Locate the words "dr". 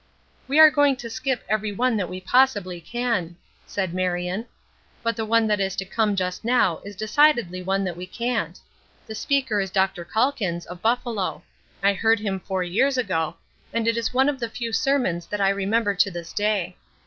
9.69-10.03